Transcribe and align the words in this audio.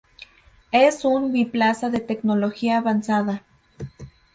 Es 0.71 1.05
un 1.05 1.31
biplaza 1.31 1.91
de 1.91 1.99
tecnología 1.99 2.79
avanzada. 2.79 3.43